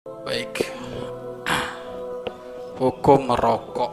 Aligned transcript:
Baik. 0.00 0.64
Hukum 2.80 3.28
merokok. 3.28 3.92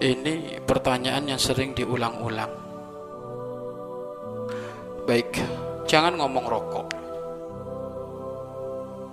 Ini 0.00 0.64
pertanyaan 0.64 1.28
yang 1.28 1.36
sering 1.36 1.76
diulang-ulang. 1.76 2.48
Baik, 5.04 5.36
jangan 5.84 6.16
ngomong 6.16 6.48
rokok. 6.48 6.88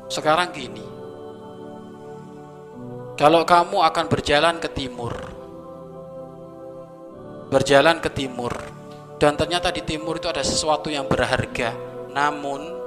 Sekarang 0.07 0.55
gini. 0.55 0.87
Kalau 3.19 3.43
kamu 3.43 3.83
akan 3.83 4.05
berjalan 4.07 4.63
ke 4.63 4.71
timur, 4.71 5.19
berjalan 7.51 7.99
ke 7.99 8.07
timur, 8.07 8.55
dan 9.19 9.35
ternyata 9.35 9.75
di 9.75 9.83
timur 9.83 10.15
itu 10.15 10.31
ada 10.31 10.47
sesuatu 10.47 10.87
yang 10.87 11.11
berharga, 11.11 11.75
namun 12.15 12.84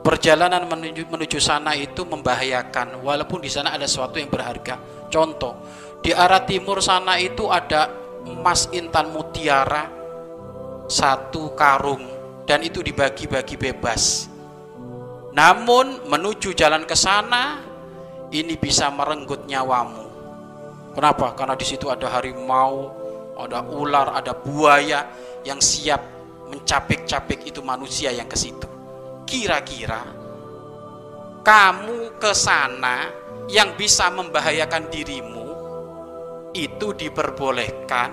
perjalanan 0.00 0.64
menuju, 0.64 1.08
menuju 1.08 1.38
sana 1.38 1.76
itu 1.76 2.04
membahayakan 2.08 3.04
walaupun 3.04 3.44
di 3.44 3.50
sana 3.52 3.76
ada 3.76 3.84
sesuatu 3.84 4.16
yang 4.16 4.32
berharga. 4.32 4.80
Contoh, 5.12 5.60
di 6.00 6.10
arah 6.16 6.44
timur 6.44 6.80
sana 6.80 7.20
itu 7.20 7.48
ada 7.52 7.92
emas 8.24 8.68
intan 8.72 9.12
mutiara 9.12 9.88
satu 10.88 11.52
karung 11.54 12.04
dan 12.48 12.64
itu 12.64 12.80
dibagi-bagi 12.80 13.54
bebas. 13.60 14.26
Namun 15.30 16.10
menuju 16.10 16.56
jalan 16.56 16.82
ke 16.88 16.96
sana 16.98 17.62
ini 18.34 18.58
bisa 18.58 18.90
merenggut 18.90 19.46
nyawamu. 19.46 20.10
Kenapa? 20.90 21.38
Karena 21.38 21.54
di 21.54 21.62
situ 21.62 21.86
ada 21.86 22.10
harimau, 22.10 22.90
ada 23.38 23.62
ular, 23.62 24.18
ada 24.18 24.34
buaya 24.34 25.06
yang 25.46 25.62
siap 25.62 26.02
mencapik-capik 26.50 27.46
itu 27.46 27.62
manusia 27.62 28.10
yang 28.10 28.26
ke 28.26 28.34
situ. 28.34 28.79
Kira-kira 29.30 30.02
kamu 31.46 32.18
ke 32.18 32.34
sana 32.34 33.06
yang 33.46 33.78
bisa 33.78 34.10
membahayakan 34.10 34.90
dirimu 34.90 35.48
itu 36.50 36.90
diperbolehkan 36.98 38.10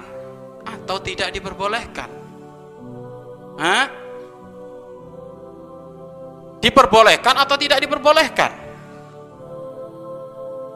atau 0.61 1.01
tidak 1.01 1.33
diperbolehkan? 1.33 2.09
Hah? 3.57 3.85
Diperbolehkan 6.61 7.35
atau 7.41 7.57
tidak 7.57 7.81
diperbolehkan? 7.81 8.51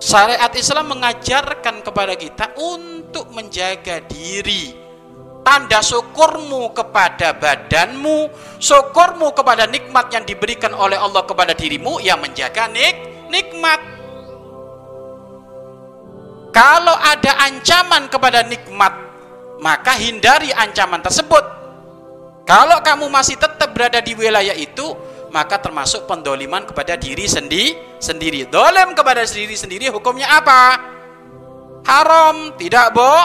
Syariat 0.02 0.50
Islam 0.58 0.98
mengajarkan 0.98 1.86
kepada 1.86 2.18
kita 2.18 2.58
untuk 2.58 3.30
menjaga 3.30 4.02
diri. 4.10 4.81
Tanda 5.42 5.82
syukurmu 5.82 6.70
kepada 6.78 7.34
badanmu, 7.34 8.30
syukurmu 8.62 9.34
kepada 9.34 9.66
nikmat 9.66 10.14
yang 10.14 10.22
diberikan 10.22 10.70
oleh 10.78 11.02
Allah 11.02 11.26
kepada 11.26 11.58
dirimu, 11.58 11.98
yang 11.98 12.22
menjaga 12.22 12.70
nik 12.70 13.26
nikmat. 13.34 13.82
Kalau 16.54 16.94
ada 16.94 17.32
ancaman 17.48 18.06
kepada 18.12 18.46
nikmat, 18.46 18.94
maka 19.64 19.98
hindari 19.98 20.54
ancaman 20.54 21.02
tersebut. 21.02 21.42
Kalau 22.46 22.84
kamu 22.84 23.08
masih 23.08 23.40
tetap 23.40 23.72
berada 23.72 24.04
di 24.04 24.12
wilayah 24.14 24.54
itu, 24.54 24.94
maka 25.32 25.58
termasuk 25.58 26.06
pendoliman 26.06 26.68
kepada 26.68 27.00
diri 27.00 27.26
sendi 27.26 27.72
sendiri. 27.98 28.46
Dolem 28.52 28.92
kepada 28.92 29.24
diri 29.24 29.56
sendiri 29.56 29.88
hukumnya 29.88 30.28
apa? 30.28 30.62
Haram, 31.88 32.54
tidak 32.60 32.94
bo 32.94 33.16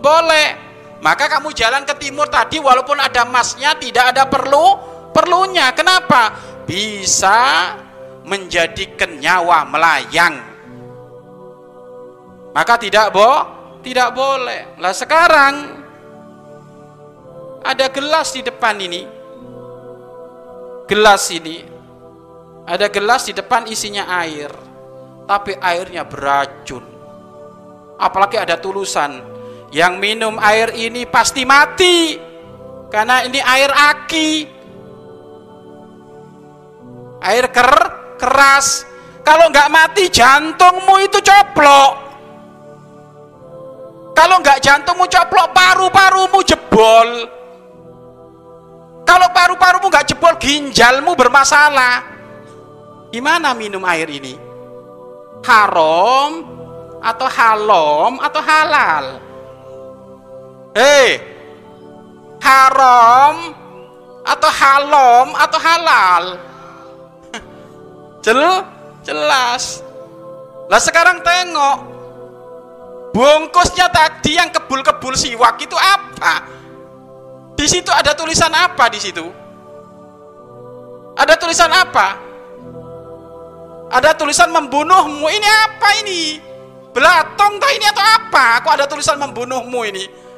boleh. 0.00 0.69
Maka 1.00 1.32
kamu 1.32 1.56
jalan 1.56 1.88
ke 1.88 1.96
timur 1.96 2.28
tadi 2.28 2.60
walaupun 2.60 3.00
ada 3.00 3.24
emasnya 3.24 3.72
tidak 3.80 4.12
ada 4.12 4.28
perlu 4.28 4.76
perlunya. 5.16 5.72
Kenapa? 5.72 6.36
Bisa 6.68 7.72
menjadikan 8.28 9.16
nyawa 9.16 9.64
melayang. 9.64 10.36
Maka 12.52 12.74
tidak 12.76 13.16
bo 13.16 13.32
tidak 13.80 14.12
boleh. 14.12 14.76
Lah 14.76 14.92
sekarang 14.92 15.54
ada 17.64 17.86
gelas 17.92 18.32
di 18.32 18.40
depan 18.44 18.76
ini 18.80 19.02
gelas 20.88 21.28
ini 21.30 21.62
ada 22.64 22.88
gelas 22.88 23.28
di 23.28 23.32
depan 23.36 23.68
isinya 23.68 24.08
air 24.24 24.50
tapi 25.28 25.54
airnya 25.54 26.02
beracun 26.08 26.82
apalagi 28.00 28.40
ada 28.40 28.56
tulisan 28.58 29.20
yang 29.70 29.98
minum 30.02 30.38
air 30.42 30.74
ini 30.74 31.06
pasti 31.06 31.46
mati 31.46 32.18
karena 32.90 33.22
ini 33.26 33.38
air 33.38 33.70
aki 33.70 34.30
air 37.22 37.46
ker 37.54 37.70
keras 38.18 38.86
kalau 39.22 39.46
nggak 39.48 39.70
mati 39.70 40.10
jantungmu 40.10 40.94
itu 41.02 41.22
coplok 41.22 41.92
kalau 44.14 44.42
nggak 44.42 44.58
jantungmu 44.58 45.06
coplok 45.06 45.54
paru-parumu 45.54 46.42
jebol 46.42 47.40
kalau 49.10 49.26
paru-parumu 49.34 49.90
nggak 49.90 50.06
jebol, 50.06 50.38
ginjalmu 50.38 51.18
bermasalah. 51.18 52.06
Gimana 53.10 53.50
minum 53.58 53.82
air 53.82 54.06
ini? 54.06 54.38
Haram 55.42 56.46
atau 57.02 57.26
halom 57.26 58.22
atau 58.22 58.38
halal? 58.38 59.18
Hei, 60.70 61.18
haram 62.38 63.50
atau 64.22 64.50
halom 64.54 65.34
atau 65.34 65.58
halal? 65.58 66.24
Jel, 68.22 68.38
jelas. 69.02 69.82
Lah 70.70 70.78
sekarang 70.78 71.26
tengok, 71.26 71.78
bungkusnya 73.10 73.90
tadi 73.90 74.38
yang 74.38 74.54
kebul-kebul 74.54 75.18
siwak 75.18 75.58
itu 75.58 75.74
apa? 75.74 76.46
Di 77.58 77.66
situ 77.66 77.90
ada 77.90 78.14
tulisan 78.14 78.54
apa 78.54 78.86
di 78.94 79.02
situ? 79.02 79.26
Ada 81.18 81.34
tulisan 81.34 81.74
apa? 81.74 82.14
Ada 83.90 84.14
tulisan 84.14 84.54
membunuhmu. 84.54 85.26
Ini 85.26 85.48
apa 85.66 85.88
ini? 86.06 86.38
Belatong 86.94 87.58
tak 87.58 87.74
ini 87.74 87.86
atau 87.90 88.04
apa? 88.06 88.62
Kok 88.62 88.72
ada 88.78 88.86
tulisan 88.86 89.18
membunuhmu 89.18 89.82
ini? 89.90 90.29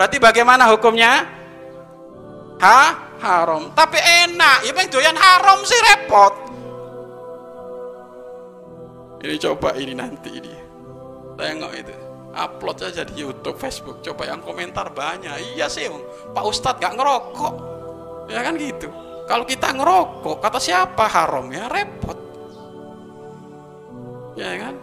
Berarti 0.00 0.16
bagaimana 0.16 0.64
hukumnya? 0.72 1.28
Ha? 2.56 2.80
Haram. 3.20 3.68
Tapi 3.76 4.00
enak. 4.00 4.64
Ya 4.64 4.72
doyan 4.88 5.12
haram 5.12 5.60
sih 5.60 5.76
repot. 5.76 6.32
Ini 9.20 9.36
coba 9.36 9.76
ini 9.76 9.92
nanti 9.92 10.40
ini. 10.40 10.56
Tengok 11.36 11.72
itu 11.76 11.92
upload 12.32 12.80
aja 12.80 13.04
di 13.04 13.20
YouTube, 13.20 13.60
Facebook. 13.60 14.00
Coba 14.00 14.24
yang 14.24 14.40
komentar 14.40 14.88
banyak. 14.88 15.52
Iya 15.52 15.68
sih, 15.68 15.84
Pak 16.32 16.48
Ustadz 16.48 16.80
gak 16.80 16.96
ngerokok. 16.96 17.54
Ya 18.32 18.40
kan 18.40 18.56
gitu. 18.56 18.88
Kalau 19.28 19.44
kita 19.44 19.68
ngerokok, 19.76 20.40
kata 20.40 20.56
siapa 20.56 21.04
haram 21.12 21.52
ya 21.52 21.68
repot. 21.68 22.16
Ya 24.32 24.56
kan? 24.56 24.74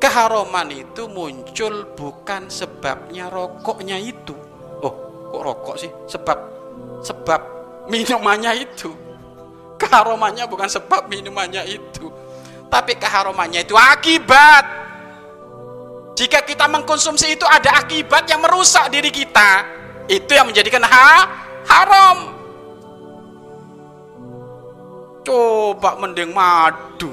Keharuman 0.00 0.72
itu 0.72 1.06
muncul 1.12 1.92
bukan 1.92 2.48
sebabnya 2.48 3.28
rokoknya 3.28 4.00
itu. 4.00 4.32
Oh, 4.80 4.94
kok 5.28 5.42
rokok 5.44 5.76
sih? 5.76 5.92
Sebab 6.08 6.38
sebab 7.04 7.40
minumannya 7.92 8.64
itu. 8.64 8.90
Keharumannya 9.76 10.48
bukan 10.48 10.72
sebab 10.72 11.04
minumannya 11.12 11.68
itu. 11.68 12.08
Tapi 12.72 12.96
keharumannya 12.96 13.60
itu 13.68 13.76
akibat 13.76 14.80
jika 16.20 16.44
kita 16.44 16.68
mengkonsumsi 16.68 17.32
itu 17.32 17.48
ada 17.48 17.80
akibat 17.80 18.28
yang 18.28 18.44
merusak 18.44 18.92
diri 18.92 19.08
kita, 19.08 19.64
itu 20.04 20.28
yang 20.28 20.52
menjadikan 20.52 20.84
ha 20.84 21.24
haram. 21.64 22.18
Coba 25.24 25.96
mending 25.96 26.36
madu. 26.36 27.08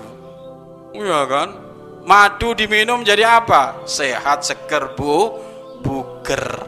Iya 0.92 1.24
kan? 1.24 1.67
Madu 2.07 2.56
diminum 2.56 3.04
jadi 3.04 3.44
apa? 3.44 3.83
Sehat, 3.83 4.48
seger, 4.48 4.95
bu, 4.95 5.44
buger. 5.83 6.63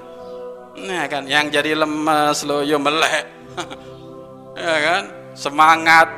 Nah 0.76 1.08
kan, 1.08 1.24
yang 1.24 1.48
jadi 1.48 1.80
lemes 1.80 2.44
loyo 2.44 2.76
melek. 2.76 3.26
ya 4.60 4.78
kan? 4.84 5.04
Semangat 5.32 6.12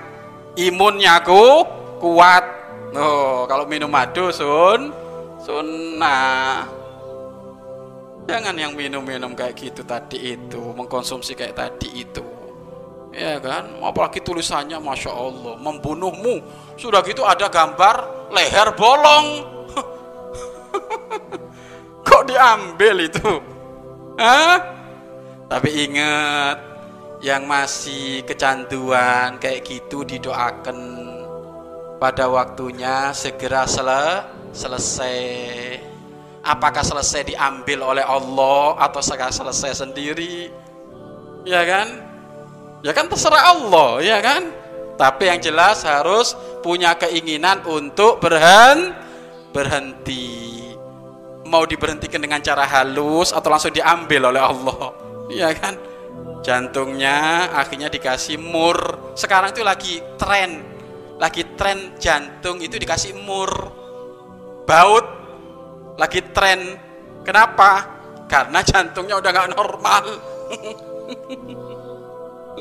imunnya 0.57 1.21
aku 1.21 1.61
kuat. 2.01 2.41
Oh, 2.97 3.45
kalau 3.45 3.69
minum 3.69 3.87
madu 3.87 4.33
sun 4.33 4.91
sunnah 5.41 6.69
jangan 8.29 8.55
yang 8.55 8.77
minum-minum 8.77 9.33
kayak 9.33 9.57
gitu 9.57 9.81
tadi 9.81 10.37
itu 10.37 10.61
mengkonsumsi 10.77 11.33
kayak 11.33 11.57
tadi 11.57 12.05
itu 12.05 12.23
ya 13.11 13.37
kan? 13.43 13.77
Apalagi 13.83 14.23
tulisannya 14.23 14.79
masya 14.79 15.11
Allah. 15.11 15.59
Membunuhmu. 15.59 16.41
Sudah 16.75 17.03
gitu 17.05 17.27
ada 17.27 17.51
gambar 17.51 18.27
leher 18.31 18.69
bolong. 18.73 19.27
Kok 22.07 22.23
diambil 22.27 22.95
itu? 23.05 23.31
Hah? 24.19 24.81
tapi 25.51 25.83
ingat 25.83 26.63
yang 27.19 27.43
masih 27.43 28.23
kecanduan 28.23 29.35
kayak 29.35 29.67
gitu 29.67 30.07
didoakan 30.07 30.79
pada 31.99 32.31
waktunya 32.31 33.11
segera 33.11 33.67
sele 33.67 34.23
selesai. 34.55 35.19
Apakah 36.41 36.81
selesai 36.81 37.35
diambil 37.35 37.85
oleh 37.85 38.01
Allah 38.01 38.79
atau 38.79 39.03
segera 39.03 39.29
selesai 39.29 39.85
sendiri? 39.85 40.49
Ya 41.45 41.61
kan 41.67 42.10
ya 42.81 42.91
kan 42.93 43.05
terserah 43.09 43.53
Allah 43.53 44.01
ya 44.01 44.17
kan? 44.21 44.49
Tapi 44.97 45.33
yang 45.33 45.39
jelas 45.41 45.81
harus 45.81 46.37
punya 46.61 46.93
keinginan 46.93 47.65
untuk 47.65 48.21
berhen 48.21 48.93
berhenti. 49.49 50.61
Mau 51.49 51.65
diberhentikan 51.65 52.21
dengan 52.21 52.39
cara 52.39 52.63
halus 52.63 53.33
atau 53.33 53.49
langsung 53.49 53.73
diambil 53.73 54.29
oleh 54.29 54.41
Allah 54.41 54.83
ya 55.33 55.49
kan? 55.57 55.77
Jantungnya 56.41 57.49
akhirnya 57.53 57.89
dikasih 57.89 58.37
mur. 58.41 58.77
Sekarang 59.17 59.53
itu 59.53 59.61
lagi 59.61 60.01
tren 60.17 60.71
lagi 61.21 61.45
tren 61.53 61.93
jantung 62.01 62.57
itu 62.65 62.81
dikasih 62.81 63.13
mur. 63.13 63.49
Baut 64.65 65.05
lagi 66.01 66.25
tren. 66.33 66.81
Kenapa? 67.21 67.85
Karena 68.25 68.65
jantungnya 68.65 69.21
udah 69.21 69.29
nggak 69.29 69.49
normal 69.53 70.03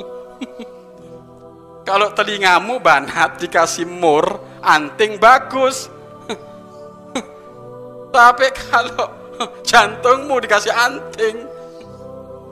kalau 1.88 2.12
telingamu 2.14 2.79
banat 2.79 3.41
dikasih 3.41 3.88
mur 3.88 4.41
anting 4.62 5.19
bagus. 5.19 5.91
Tapi 8.14 8.47
kalau 8.70 9.06
jantungmu 9.69 10.38
dikasih 10.43 10.73
anting 10.73 11.47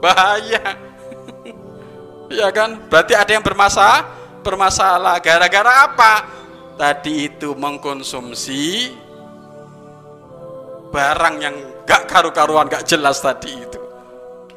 bahaya. 0.03 0.75
Ya 2.29 2.53
kan? 2.53 2.77
Berarti 2.91 3.17
ada 3.17 3.31
yang 3.33 3.41
bermasalah 3.41 4.05
bermasalah. 4.41 5.19
Gara-gara 5.19 5.87
apa? 5.89 6.13
Tadi 6.79 7.27
itu 7.27 7.51
mengkonsumsi 7.59 8.95
barang 10.89 11.35
yang 11.43 11.55
gak 11.83 12.07
karu-karuan 12.07 12.71
gak 12.71 12.87
jelas 12.87 13.19
tadi 13.19 13.51
itu. 13.51 13.79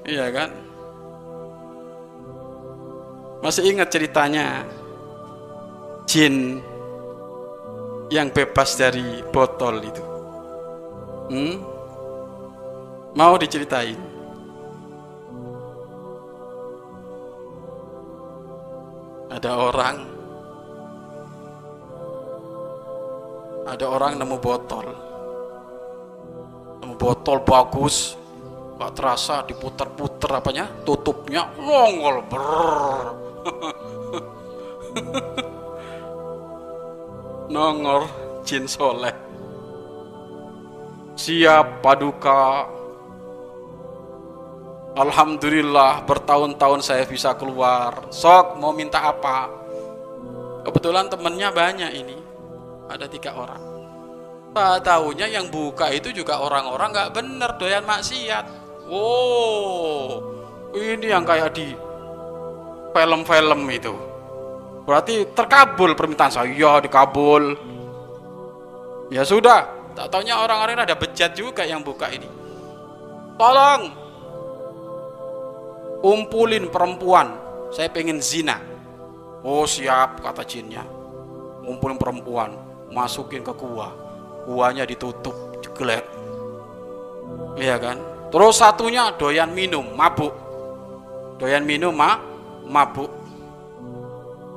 Iya 0.02 0.30
kan 0.34 0.71
masih 3.42 3.74
ingat 3.74 3.90
ceritanya? 3.90 4.64
Jin 6.06 6.62
yang 8.12 8.30
bebas 8.30 8.78
dari 8.78 9.20
botol 9.34 9.82
itu. 9.82 10.04
Hmm? 11.32 11.56
mau 13.12 13.36
diceritain? 13.36 13.96
Ada 19.32 19.50
orang. 19.56 19.96
Ada 23.64 23.86
orang 23.88 24.12
nemu 24.20 24.36
botol. 24.36 24.86
Nemu 26.84 26.94
botol 27.00 27.40
bagus. 27.40 28.20
Gak 28.76 28.92
terasa 28.98 29.40
diputer-puter 29.48 30.36
apanya? 30.36 30.68
Tutupnya 30.84 31.48
nongol. 31.56 32.20
Ber 32.28 32.44
nongol 37.52 38.08
jin 38.46 38.64
soleh 38.66 39.14
siap 41.16 41.82
paduka 41.84 42.66
Alhamdulillah 44.92 46.04
bertahun-tahun 46.04 46.84
saya 46.84 47.08
bisa 47.08 47.32
keluar. 47.32 48.12
Sok 48.12 48.60
mau 48.60 48.76
minta 48.76 49.00
apa? 49.00 49.48
Kebetulan 50.68 51.08
temennya 51.08 51.48
banyak 51.48 51.96
ini. 51.96 52.12
Ada 52.92 53.08
tiga 53.08 53.32
orang. 53.32 53.64
Tak 54.52 54.84
tahunya 54.84 55.32
yang 55.32 55.48
buka 55.48 55.88
itu 55.96 56.12
juga 56.12 56.44
orang-orang 56.44 56.92
nggak 56.92 57.12
bener 57.16 57.50
doyan 57.56 57.88
maksiat. 57.88 58.44
Wow, 58.84 60.20
ini 60.76 61.08
yang 61.08 61.24
kayak 61.24 61.56
di 61.56 61.72
film-film 62.92 63.60
itu. 63.72 63.94
Berarti 64.84 65.28
terkabul 65.32 65.96
permintaan 65.96 66.32
saya. 66.32 66.48
Iya 66.48 66.84
dikabul. 66.84 67.56
Ya 69.12 69.24
sudah. 69.24 69.68
Tak 69.92 70.08
tahunya 70.08 70.36
orang-orang 70.40 70.88
ada 70.88 70.96
bejat 70.96 71.36
juga 71.36 71.68
yang 71.68 71.84
buka 71.84 72.08
ini. 72.08 72.24
Tolong 73.36 74.02
kumpulin 76.02 76.66
perempuan 76.66 77.30
saya 77.70 77.86
pengen 77.88 78.18
zina 78.18 78.58
oh 79.46 79.62
siap 79.62 80.18
kata 80.18 80.42
jinnya 80.42 80.82
kumpulin 81.62 81.94
perempuan 81.94 82.50
masukin 82.90 83.46
ke 83.46 83.54
gua 83.54 83.94
guanya 84.44 84.82
ditutup 84.82 85.62
jelek 85.62 86.02
iya 87.54 87.78
kan 87.78 88.02
terus 88.34 88.58
satunya 88.58 89.14
doyan 89.14 89.54
minum 89.54 89.86
mabuk 89.94 90.34
doyan 91.38 91.62
minum 91.62 91.94
ma 91.94 92.18
mabuk. 92.72 93.12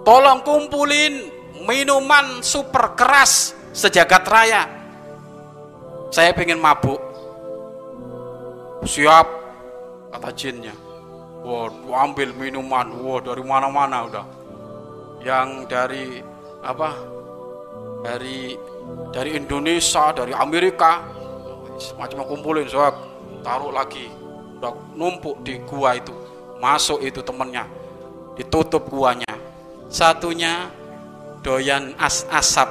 Tolong 0.08 0.40
kumpulin 0.48 1.28
minuman 1.68 2.40
super 2.40 2.96
keras 2.96 3.52
sejagat 3.76 4.24
raya. 4.24 4.64
Saya 6.16 6.32
pengen 6.32 6.64
mabuk. 6.64 7.04
Siap 8.88 9.28
kata 10.16 10.32
jinnya. 10.32 10.72
Wah, 11.46 11.70
ambil 12.02 12.34
minuman, 12.34 12.90
wah 13.06 13.22
dari 13.22 13.44
mana-mana 13.46 14.10
udah. 14.10 14.26
Yang 15.22 15.50
dari 15.70 16.06
apa? 16.66 16.90
Dari 18.02 18.58
dari 19.14 19.38
Indonesia, 19.38 20.14
dari 20.14 20.34
Amerika, 20.34 21.06
semacam 21.78 22.26
kumpulin, 22.26 22.70
so, 22.70 22.82
taruh 23.42 23.74
lagi, 23.74 24.10
udah 24.58 24.74
numpuk 24.94 25.42
di 25.42 25.58
gua 25.66 25.98
itu, 25.98 26.14
masuk 26.62 27.02
itu 27.02 27.22
temennya, 27.22 27.66
ditutup 28.36 28.92
guanya. 28.92 29.28
Satunya 29.88 30.68
doyan 31.40 31.96
as 31.96 32.28
asap, 32.28 32.68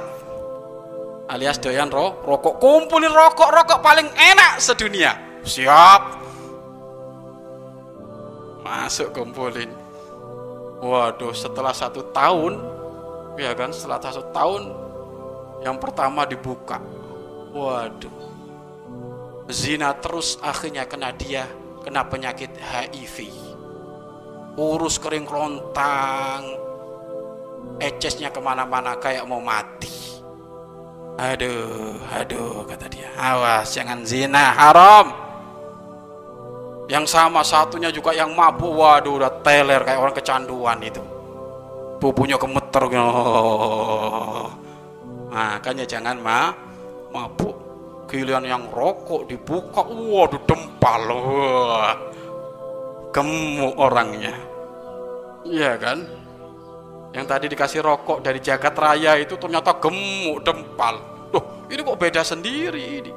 alias 1.25 1.57
doyan 1.57 1.89
ro 1.89 2.21
rokok, 2.21 2.61
kumpulin 2.61 3.11
rokok, 3.11 3.49
rokok 3.49 3.79
paling 3.81 4.07
enak 4.13 4.61
sedunia. 4.61 5.17
Siap, 5.45 6.01
masuk 8.65 9.13
kumpulin. 9.13 9.69
Waduh 10.85 11.33
setelah 11.33 11.73
satu 11.73 12.13
tahun 12.13 12.61
ya 13.39 13.57
kan 13.57 13.73
setelah 13.73 13.97
satu 14.01 14.29
tahun 14.29 14.63
yang 15.65 15.81
pertama 15.81 16.29
dibuka. 16.29 16.77
Waduh. 17.55 18.13
Zina 19.49 19.93
terus 19.97 20.41
akhirnya 20.41 20.89
kena 20.89 21.13
dia 21.13 21.45
kena 21.85 22.01
penyakit 22.09 22.49
HIV 22.57 23.44
urus 24.55 24.95
kering 24.99 25.27
rontang 25.27 26.43
ecesnya 27.79 28.31
ke 28.31 28.39
mana-mana 28.39 28.95
kayak 28.95 29.27
mau 29.27 29.43
mati. 29.43 29.91
Aduh 31.15 31.99
aduh 32.11 32.63
kata 32.67 32.87
dia. 32.91 33.11
Awas 33.15 33.71
jangan 33.75 34.03
zina 34.07 34.51
haram. 34.55 35.07
Yang 36.85 37.17
sama 37.17 37.41
satunya 37.41 37.89
juga 37.91 38.15
yang 38.15 38.35
mabuk. 38.35 38.71
Waduh 38.71 39.19
udah 39.19 39.31
teler 39.43 39.81
kayak 39.83 39.99
orang 39.99 40.15
kecanduan 40.15 40.79
itu. 40.83 41.03
Pupunya 41.99 42.35
gemeter. 42.39 42.83
Oh. 42.95 44.51
makanya 45.35 45.83
jangan 45.83 46.15
ma 46.19 46.55
mabuk. 47.11 47.55
Giliran 48.07 48.47
yang 48.47 48.71
rokok 48.71 49.27
dibuka. 49.27 49.83
Waduh 49.83 50.41
dempal 50.47 51.03
gemuk 53.15 53.79
orangnya. 53.79 54.35
Iya 55.47 55.79
kan? 55.79 56.03
Yang 57.15 57.25
tadi 57.31 57.45
dikasih 57.47 57.79
rokok 57.79 58.19
dari 58.19 58.43
jagat 58.43 58.75
raya 58.75 59.15
itu 59.15 59.39
ternyata 59.39 59.79
gemuk 59.79 60.43
dempal. 60.43 60.99
Loh 61.31 61.63
ini 61.71 61.79
kok 61.79 61.95
beda 61.95 62.27
sendiri 62.27 62.99
ini? 62.99 63.11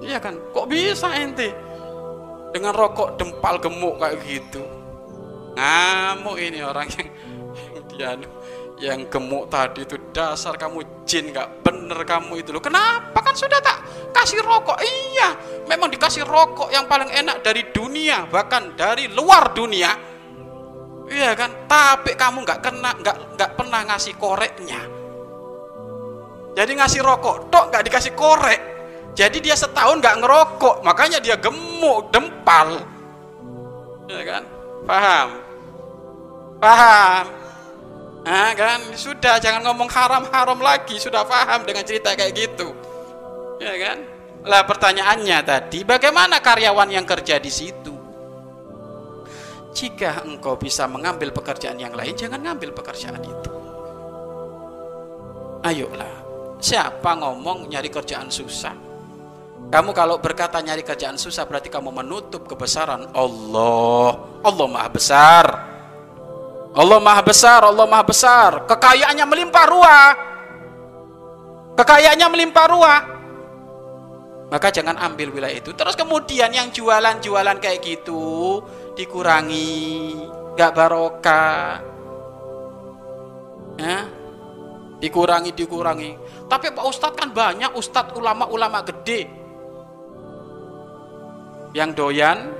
Iya 0.00 0.16
kan? 0.24 0.40
Kok 0.56 0.64
bisa 0.64 1.12
ente 1.12 1.52
dengan 2.56 2.72
rokok 2.72 3.20
dempal 3.20 3.60
gemuk 3.60 4.00
kayak 4.00 4.24
gitu? 4.24 4.64
Ngamuk 5.52 6.40
ini 6.40 6.64
orang 6.64 6.88
yang 6.88 7.08
yang 8.00 8.18
dia 8.24 8.39
yang 8.80 9.06
gemuk 9.12 9.52
tadi 9.52 9.84
itu 9.84 10.00
dasar 10.10 10.56
kamu 10.56 11.04
jin 11.04 11.30
nggak 11.30 11.60
bener 11.60 12.00
kamu 12.08 12.40
itu 12.40 12.50
loh 12.50 12.64
kenapa 12.64 13.20
kan 13.20 13.36
sudah 13.36 13.60
tak 13.60 13.84
kasih 14.16 14.40
rokok 14.40 14.80
iya 14.80 15.36
memang 15.68 15.92
dikasih 15.92 16.24
rokok 16.24 16.72
yang 16.72 16.88
paling 16.88 17.12
enak 17.12 17.44
dari 17.44 17.68
dunia 17.68 18.24
bahkan 18.32 18.72
dari 18.72 19.12
luar 19.12 19.52
dunia 19.52 19.92
iya 21.12 21.36
kan 21.36 21.68
tapi 21.68 22.16
kamu 22.16 22.40
nggak 22.42 22.60
kena 22.64 22.90
nggak 23.04 23.16
nggak 23.36 23.50
pernah 23.52 23.80
ngasih 23.84 24.16
koreknya 24.16 24.80
jadi 26.56 26.72
ngasih 26.80 27.04
rokok 27.04 27.52
tok 27.52 27.68
nggak 27.68 27.84
dikasih 27.84 28.16
korek 28.16 28.70
jadi 29.14 29.42
dia 29.42 29.58
setahun 29.58 29.98
nggak 29.98 30.22
ngerokok, 30.22 30.76
makanya 30.86 31.18
dia 31.18 31.34
gemuk, 31.34 32.14
dempal. 32.14 32.78
Ya 34.06 34.22
kan? 34.22 34.42
Paham? 34.86 35.28
Paham? 36.62 37.24
Nah, 38.20 38.52
kan 38.52 38.80
sudah 38.92 39.40
jangan 39.40 39.64
ngomong 39.64 39.88
haram-haram 39.88 40.60
lagi, 40.60 41.00
sudah 41.00 41.24
paham 41.24 41.64
dengan 41.64 41.84
cerita 41.88 42.12
kayak 42.12 42.36
gitu. 42.36 42.68
Ya 43.60 43.74
kan? 43.80 43.98
Lah 44.44 44.64
pertanyaannya 44.64 45.38
tadi, 45.44 45.84
bagaimana 45.84 46.40
karyawan 46.40 46.88
yang 46.92 47.04
kerja 47.04 47.36
di 47.40 47.52
situ? 47.52 47.92
Jika 49.70 50.26
engkau 50.26 50.56
bisa 50.56 50.84
mengambil 50.90 51.30
pekerjaan 51.32 51.78
yang 51.80 51.94
lain, 51.94 52.12
jangan 52.16 52.42
ngambil 52.42 52.74
pekerjaan 52.76 53.22
itu. 53.22 53.52
Ayolah, 55.60 56.14
siapa 56.56 57.20
ngomong 57.20 57.68
nyari 57.68 57.92
kerjaan 57.92 58.32
susah? 58.32 58.72
Kamu 59.70 59.94
kalau 59.94 60.18
berkata 60.18 60.58
nyari 60.58 60.82
kerjaan 60.82 61.14
susah 61.14 61.46
berarti 61.46 61.70
kamu 61.70 61.94
menutup 61.94 62.48
kebesaran 62.48 63.12
Allah. 63.14 64.18
Allah 64.42 64.66
Maha 64.66 64.88
Besar. 64.90 65.69
Allah 66.70 66.98
Maha 67.02 67.22
Besar, 67.26 67.60
Allah 67.66 67.86
Maha 67.86 68.04
Besar. 68.06 68.50
Kekayaannya 68.70 69.26
melimpah 69.26 69.66
ruah. 69.66 70.08
Kekayaannya 71.74 72.28
melimpah 72.30 72.66
ruah. 72.70 73.00
Maka 74.50 74.68
jangan 74.74 74.98
ambil 74.98 75.30
wilayah 75.30 75.58
itu. 75.62 75.70
Terus 75.74 75.94
kemudian 75.94 76.50
yang 76.50 76.74
jualan-jualan 76.74 77.58
kayak 77.62 77.80
gitu 77.86 78.58
dikurangi, 78.98 80.18
gak 80.58 80.74
barokah. 80.74 81.78
Ya, 83.78 84.04
dikurangi 85.00 85.50
dikurangi. 85.56 86.12
Tapi 86.50 86.74
Pak 86.74 86.84
Ustadz 86.84 87.16
kan 87.16 87.30
banyak 87.32 87.72
Ustadz 87.78 88.12
ulama-ulama 88.18 88.82
gede 88.84 89.30
yang 91.72 91.94
doyan 91.94 92.50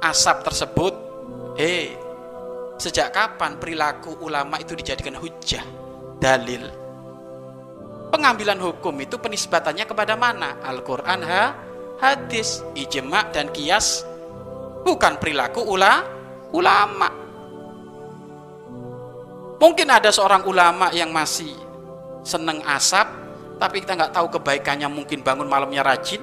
asap 0.00 0.48
tersebut. 0.48 0.94
Eh, 1.58 1.97
sejak 2.78 3.10
kapan 3.12 3.58
perilaku 3.58 4.16
ulama 4.22 4.56
itu 4.62 4.72
dijadikan 4.78 5.18
hujah, 5.18 5.62
dalil? 6.22 6.70
Pengambilan 8.08 8.56
hukum 8.56 8.96
itu 9.04 9.20
penisbatannya 9.20 9.84
kepada 9.84 10.16
mana? 10.16 10.56
Al-Quran, 10.64 11.20
ha? 11.28 11.44
hadis, 11.98 12.62
ijma 12.78 13.28
dan 13.34 13.50
kias 13.50 14.06
bukan 14.86 15.18
perilaku 15.18 15.60
ula, 15.66 16.06
ulama. 16.54 17.10
Mungkin 19.58 19.90
ada 19.90 20.14
seorang 20.14 20.46
ulama 20.46 20.94
yang 20.94 21.10
masih 21.10 21.50
seneng 22.22 22.62
asap, 22.62 23.10
tapi 23.58 23.82
kita 23.82 23.98
nggak 23.98 24.14
tahu 24.14 24.26
kebaikannya 24.38 24.86
mungkin 24.86 25.20
bangun 25.26 25.50
malamnya 25.50 25.82
rajin. 25.82 26.22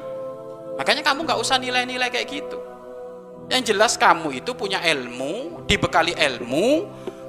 Makanya 0.79 1.03
kamu 1.03 1.27
nggak 1.27 1.39
usah 1.39 1.59
nilai-nilai 1.59 2.07
kayak 2.07 2.27
gitu. 2.31 2.57
Yang 3.45 3.73
jelas 3.73 3.93
kamu 3.95 4.41
itu 4.41 4.57
punya 4.57 4.81
ilmu, 4.81 5.65
dibekali 5.69 6.17
ilmu. 6.17 6.67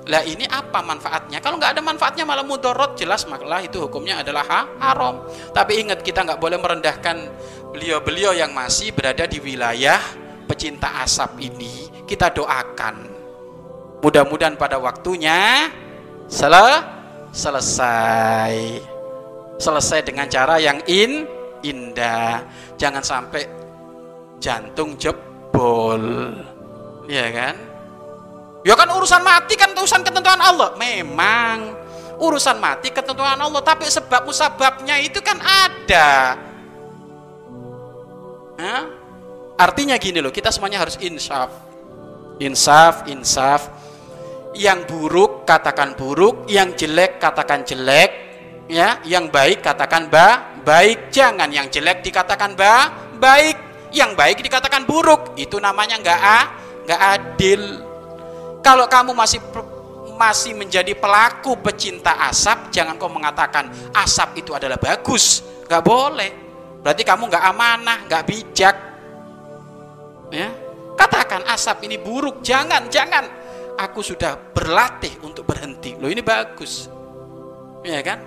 Lah 0.07 0.23
ini 0.23 0.47
apa 0.47 0.87
manfaatnya? 0.87 1.43
Kalau 1.43 1.59
nggak 1.59 1.77
ada 1.77 1.83
manfaatnya 1.83 2.23
malah 2.23 2.47
mudorot 2.47 2.95
jelas 2.95 3.27
malah 3.27 3.59
itu 3.59 3.83
hukumnya 3.83 4.23
adalah 4.23 4.47
ha 4.47 4.61
haram. 4.79 5.27
Tapi 5.51 5.83
ingat 5.83 6.01
kita 6.07 6.23
nggak 6.23 6.39
boleh 6.39 6.63
merendahkan 6.63 7.17
beliau-beliau 7.75 8.31
yang 8.31 8.55
masih 8.55 8.95
berada 8.95 9.27
di 9.27 9.43
wilayah 9.43 9.99
pecinta 10.47 11.03
asap 11.03 11.51
ini. 11.51 11.91
Kita 12.07 12.31
doakan. 12.31 13.19
Mudah-mudahan 13.99 14.55
pada 14.55 14.79
waktunya 14.79 15.69
sel 16.31 16.55
selesai. 17.35 18.55
Selesai 19.59 20.01
dengan 20.07 20.31
cara 20.31 20.63
yang 20.63 20.79
in 20.87 21.27
indah. 21.67 22.47
Jangan 22.79 23.03
sampai 23.03 23.43
jantung 24.39 24.95
jebol. 25.57 26.05
Ya 27.09 27.27
kan? 27.33 27.55
Ya 28.67 28.75
kan 28.77 28.89
urusan 28.93 29.23
mati 29.25 29.55
kan 29.57 29.73
urusan 29.73 30.05
ketentuan 30.05 30.43
Allah. 30.43 30.77
Memang 30.77 31.73
urusan 32.21 32.61
mati 32.61 32.93
ketentuan 32.93 33.41
Allah, 33.41 33.63
tapi 33.65 33.89
sebab 33.89 34.29
musababnya 34.29 35.01
itu 35.01 35.23
kan 35.25 35.41
ada. 35.41 36.37
Hah? 38.61 38.85
Artinya 39.57 39.97
gini 39.97 40.21
loh, 40.21 40.35
kita 40.35 40.53
semuanya 40.53 40.85
harus 40.85 41.01
insaf. 41.01 41.49
Insaf, 42.37 43.09
insaf 43.09 43.73
yang 44.57 44.85
buruk 44.85 45.49
katakan 45.49 45.97
buruk, 45.97 46.49
yang 46.49 46.77
jelek 46.77 47.17
katakan 47.21 47.65
jelek, 47.65 48.11
ya, 48.69 49.01
yang 49.09 49.29
baik 49.33 49.65
katakan 49.65 50.09
ba, 50.13 50.57
baik, 50.65 51.13
jangan 51.13 51.49
yang 51.53 51.69
jelek 51.69 52.05
dikatakan 52.05 52.57
ba, 52.57 52.89
baik, 53.21 53.66
yang 53.97 54.13
baik 54.13 54.45
dikatakan 54.45 54.85
buruk, 54.85 55.33
itu 55.41 55.57
namanya 55.57 55.97
nggak 55.97 56.21
a, 56.21 56.41
nggak 56.85 57.01
adil. 57.17 57.63
Kalau 58.61 58.85
kamu 58.85 59.17
masih 59.17 59.41
masih 60.17 60.53
menjadi 60.57 60.93
pelaku 60.97 61.57
pecinta 61.61 62.17
asap, 62.29 62.73
jangan 62.73 63.01
kau 63.01 63.09
mengatakan 63.09 63.73
asap 63.97 64.45
itu 64.45 64.53
adalah 64.53 64.77
bagus, 64.77 65.41
nggak 65.65 65.83
boleh. 65.85 66.31
Berarti 66.85 67.03
kamu 67.03 67.33
nggak 67.33 67.45
amanah, 67.53 67.99
nggak 68.05 68.23
bijak. 68.29 68.77
Ya, 70.29 70.51
katakan 70.99 71.47
asap 71.49 71.87
ini 71.89 71.97
buruk, 71.97 72.43
jangan, 72.45 72.91
jangan 72.93 73.25
aku 73.79 74.01
sudah 74.05 74.37
berlatih 74.53 75.21
untuk 75.23 75.47
berhenti. 75.47 75.95
Loh 75.97 76.11
ini 76.11 76.25
bagus. 76.25 76.89
Ya 77.87 78.03
kan? 78.03 78.19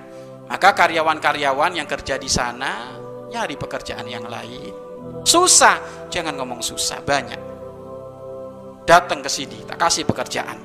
Maka 0.50 0.74
karyawan-karyawan 0.74 1.78
yang 1.78 1.86
kerja 1.86 2.18
di 2.18 2.26
sana 2.26 2.96
nyari 3.30 3.54
pekerjaan 3.60 4.08
yang 4.10 4.26
lain. 4.26 4.89
Susah, 5.24 6.08
jangan 6.10 6.36
ngomong 6.40 6.64
susah, 6.64 7.04
banyak. 7.04 7.40
Datang 8.88 9.22
ke 9.22 9.30
sini, 9.30 9.62
tak 9.68 9.78
kasih 9.78 10.08
pekerjaan. 10.08 10.58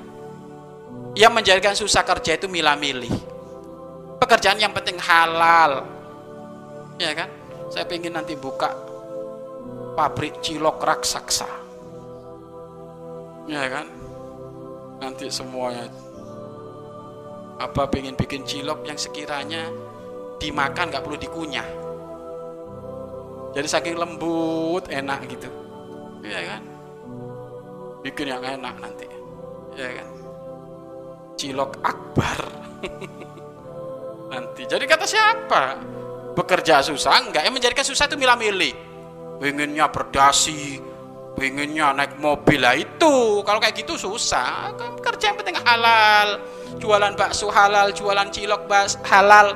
Yang 1.14 1.32
menjadikan 1.32 1.74
susah 1.76 2.02
kerja 2.02 2.40
itu 2.40 2.48
milah-milih. 2.48 3.12
Pekerjaan 4.18 4.58
yang 4.58 4.72
penting 4.72 4.96
halal. 4.98 5.84
Ya 6.96 7.12
kan? 7.12 7.28
Saya 7.68 7.84
pengen 7.84 8.16
nanti 8.16 8.34
buka 8.38 8.72
pabrik 9.94 10.40
cilok 10.40 10.80
raksasa. 10.80 11.50
Ya 13.44 13.68
kan? 13.68 14.04
nanti 15.04 15.28
semuanya 15.28 15.84
apa 17.60 17.86
pengen 17.92 18.16
bikin 18.16 18.40
cilok 18.48 18.88
yang 18.88 18.98
sekiranya 18.98 19.68
dimakan 20.40 20.90
nggak 20.90 21.04
perlu 21.04 21.18
dikunyah 21.20 21.68
jadi 23.54 23.68
saking 23.70 23.94
lembut 23.94 24.90
enak 24.90 25.30
gitu. 25.30 25.46
Ya 26.26 26.42
kan? 26.42 26.62
Bikin 28.02 28.26
yang 28.26 28.42
enak 28.42 28.74
nanti. 28.82 29.06
Ya 29.78 30.02
kan? 30.02 30.08
Cilok 31.38 31.78
akbar. 31.86 32.40
Nanti. 34.34 34.66
Jadi 34.66 34.84
kata 34.90 35.06
siapa? 35.06 35.78
Bekerja 36.34 36.82
susah? 36.82 37.22
Enggak. 37.22 37.46
Yang 37.46 37.54
menjadikan 37.54 37.86
susah 37.86 38.10
itu 38.10 38.18
milah-milih. 38.18 38.74
Pengennya 39.38 39.86
berdasi 39.86 40.82
pengennya 41.38 41.94
naik 41.94 42.18
mobil. 42.18 42.58
Lah 42.58 42.74
itu. 42.74 43.38
Kalau 43.46 43.62
kayak 43.62 43.78
gitu 43.78 43.94
susah. 43.94 44.74
Kerja 44.98 45.30
yang 45.30 45.38
penting 45.38 45.58
halal. 45.62 46.42
Jualan 46.82 47.14
bakso 47.14 47.54
halal 47.54 47.94
jualan 47.94 48.34
cilok 48.34 48.66
bas 48.66 48.98
halal. 49.06 49.54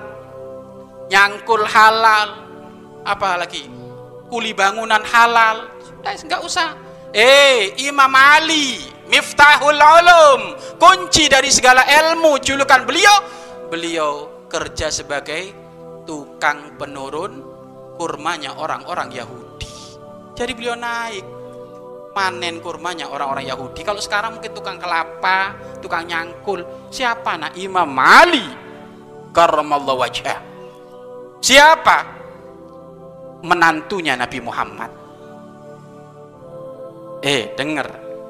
Nyangkul 1.10 1.66
halal. 1.66 2.46
Apa 3.02 3.40
lagi 3.40 3.77
kuli 4.28 4.52
bangunan 4.52 5.00
halal 5.04 5.68
sudah 6.00 6.12
nggak 6.14 6.42
usah 6.44 6.68
eh 7.12 7.74
Imam 7.82 8.12
Ali 8.12 8.78
Miftahul 9.08 9.80
Ulum 9.80 10.40
kunci 10.76 11.26
dari 11.32 11.48
segala 11.48 11.84
ilmu 11.84 12.36
julukan 12.40 12.84
beliau 12.84 13.16
beliau 13.72 14.44
kerja 14.48 14.92
sebagai 14.92 15.52
tukang 16.04 16.76
penurun 16.76 17.40
kurmanya 17.96 18.56
orang-orang 18.60 19.12
Yahudi 19.12 19.72
jadi 20.36 20.52
beliau 20.52 20.76
naik 20.76 21.38
panen 22.18 22.58
kurmanya 22.58 23.06
orang-orang 23.06 23.46
Yahudi. 23.46 23.86
Kalau 23.86 24.02
sekarang 24.02 24.34
mungkin 24.34 24.50
tukang 24.50 24.74
kelapa, 24.74 25.54
tukang 25.78 26.02
nyangkul. 26.02 26.66
Siapa? 26.90 27.38
Nah, 27.38 27.50
Imam 27.54 27.94
Ali 27.94 28.42
karramallahu 29.30 30.02
wajah. 30.02 30.42
Siapa? 31.38 32.17
Menantunya 33.44 34.18
Nabi 34.18 34.38
Muhammad. 34.42 34.90
Eh, 37.22 37.54
dengar. 37.54 37.88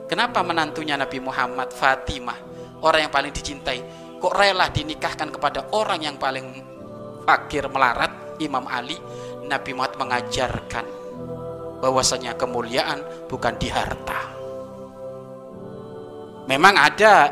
Kenapa 0.09 0.41
menantunya 0.41 0.97
Nabi 0.97 1.21
Muhammad 1.21 1.69
Fatimah, 1.73 2.39
orang 2.81 3.09
yang 3.09 3.13
paling 3.13 3.33
dicintai, 3.33 3.81
kok 4.17 4.33
rela 4.33 4.73
dinikahkan 4.73 5.29
kepada 5.29 5.69
orang 5.77 6.01
yang 6.01 6.17
paling 6.17 6.49
fakir 7.29 7.69
melarat, 7.69 8.41
Imam 8.41 8.65
Ali? 8.65 8.97
Nabi 9.49 9.73
Muhammad 9.73 9.97
mengajarkan 9.97 10.87
bahwasanya 11.81 12.37
kemuliaan 12.37 13.01
bukan 13.29 13.55
di 13.57 13.69
harta. 13.73 14.21
Memang 16.49 16.75
ada 16.77 17.29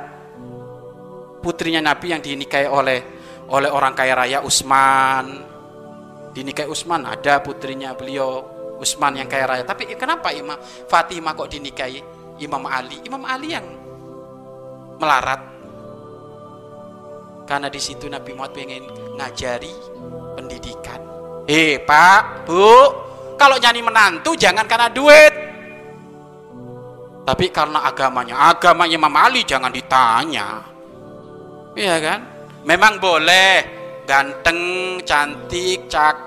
putrinya 1.40 1.80
Nabi 1.80 2.12
yang 2.12 2.20
dinikahi 2.20 2.68
oleh 2.68 2.98
oleh 3.48 3.70
orang 3.70 3.92
kaya 3.96 4.12
raya 4.16 4.38
Utsman. 4.44 5.55
Dinikahi 6.36 6.68
Utsman 6.68 7.08
ada 7.08 7.40
putrinya 7.40 7.96
beliau 7.96 8.44
Utsman 8.76 9.16
yang 9.16 9.24
kaya 9.24 9.48
raya. 9.48 9.64
Tapi 9.64 9.88
kenapa 9.96 10.28
Imam 10.36 10.60
Fatimah 10.60 11.32
kok 11.32 11.48
dinikahi 11.48 12.04
Imam 12.44 12.60
Ali? 12.68 13.00
Imam 13.08 13.24
Ali 13.24 13.56
yang 13.56 13.64
melarat. 15.00 15.40
Karena 17.48 17.72
di 17.72 17.80
situ 17.80 18.04
Nabi 18.12 18.36
Muhammad 18.36 18.52
pengen 18.52 18.84
ngajari 19.16 19.72
pendidikan. 20.36 21.00
Eh 21.48 21.80
pak 21.80 22.44
bu 22.44 22.68
kalau 23.40 23.56
nyanyi 23.56 23.80
menantu 23.80 24.36
jangan 24.36 24.68
karena 24.68 24.92
duit. 24.92 25.32
Tapi 27.24 27.48
karena 27.48 27.80
agamanya. 27.88 28.52
Agamanya 28.52 28.92
Imam 28.92 29.16
Ali 29.16 29.40
jangan 29.40 29.72
ditanya. 29.72 30.60
Iya 31.72 31.96
kan? 31.96 32.20
Memang 32.68 33.00
boleh. 33.00 33.72
Ganteng 34.06 35.02
cantik 35.02 35.90
cakep 35.90 36.25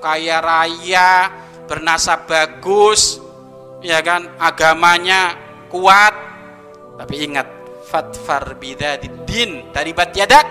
kaya 0.00 0.38
raya 0.38 1.30
bernasab 1.66 2.30
bagus 2.30 3.18
ya 3.82 4.00
kan 4.00 4.38
agamanya 4.38 5.36
kuat. 5.68 6.14
Tapi 6.96 7.14
ingat 7.28 7.48
fatfar 7.84 8.56
bidadid 8.56 9.28
dari 9.70 9.92
yadak 9.92 10.46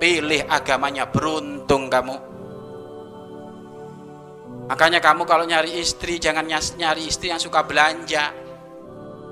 pilih 0.00 0.48
agamanya 0.48 1.04
beruntung 1.04 1.92
kamu. 1.92 2.16
Makanya 4.64 4.96
kamu 5.04 5.28
kalau 5.28 5.44
nyari 5.44 5.76
istri 5.76 6.16
jangan 6.16 6.48
nyari 6.48 7.04
istri 7.04 7.28
yang 7.28 7.36
suka 7.36 7.68
belanja. 7.68 8.32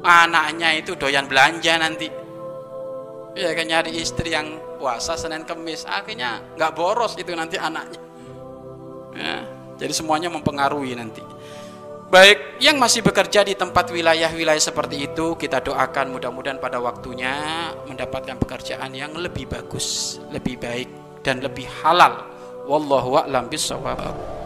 Anaknya 0.05 0.77
itu 0.77 0.93
doyan 0.93 1.25
belanja 1.25 1.73
nanti. 1.81 2.09
Ya 3.33 3.57
kan 3.57 3.65
nyari 3.65 3.97
istri 3.97 4.37
yang 4.37 4.61
puasa 4.77 5.17
Senin 5.17 5.49
Kemis. 5.49 5.89
Akhirnya 5.89 6.45
nggak 6.53 6.77
boros 6.77 7.17
itu 7.17 7.33
nanti 7.33 7.57
anaknya 7.57 8.12
ya, 9.14 9.47
jadi 9.76 9.92
semuanya 9.92 10.28
mempengaruhi 10.33 10.97
nanti 10.97 11.23
Baik, 12.12 12.61
yang 12.61 12.76
masih 12.76 13.00
bekerja 13.00 13.40
di 13.40 13.57
tempat 13.57 13.88
wilayah-wilayah 13.88 14.61
seperti 14.61 15.09
itu, 15.09 15.33
kita 15.33 15.64
doakan 15.64 16.12
mudah-mudahan 16.12 16.61
pada 16.61 16.76
waktunya 16.76 17.73
mendapatkan 17.88 18.37
pekerjaan 18.37 18.92
yang 18.92 19.16
lebih 19.16 19.49
bagus, 19.49 20.21
lebih 20.28 20.61
baik, 20.61 20.92
dan 21.25 21.40
lebih 21.40 21.64
halal. 21.81 22.28
Wallahu 22.69 23.16
a'lam 23.16 23.49
bishawab. 23.49 24.42